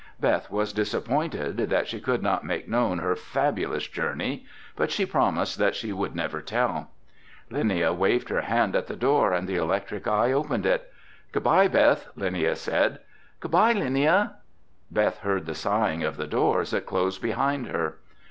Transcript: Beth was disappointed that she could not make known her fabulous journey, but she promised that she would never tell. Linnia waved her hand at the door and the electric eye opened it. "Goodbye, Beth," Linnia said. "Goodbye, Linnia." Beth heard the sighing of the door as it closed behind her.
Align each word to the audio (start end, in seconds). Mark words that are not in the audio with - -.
Beth 0.19 0.49
was 0.49 0.73
disappointed 0.73 1.57
that 1.57 1.87
she 1.87 1.99
could 2.01 2.23
not 2.23 2.43
make 2.43 2.67
known 2.67 2.97
her 2.97 3.15
fabulous 3.15 3.87
journey, 3.87 4.47
but 4.75 4.89
she 4.89 5.05
promised 5.05 5.59
that 5.59 5.75
she 5.75 5.93
would 5.93 6.15
never 6.15 6.41
tell. 6.41 6.89
Linnia 7.51 7.93
waved 7.95 8.29
her 8.29 8.41
hand 8.41 8.75
at 8.75 8.87
the 8.87 8.95
door 8.95 9.31
and 9.31 9.47
the 9.47 9.57
electric 9.57 10.07
eye 10.07 10.31
opened 10.31 10.65
it. 10.65 10.91
"Goodbye, 11.31 11.67
Beth," 11.67 12.07
Linnia 12.17 12.55
said. 12.57 12.97
"Goodbye, 13.41 13.75
Linnia." 13.75 14.37
Beth 14.89 15.19
heard 15.19 15.45
the 15.45 15.53
sighing 15.53 16.01
of 16.03 16.17
the 16.17 16.25
door 16.25 16.61
as 16.61 16.73
it 16.73 16.87
closed 16.87 17.21
behind 17.21 17.67
her. 17.67 17.97